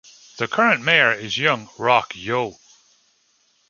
[0.37, 2.55] The current mayor is Young-Rok, Yoo.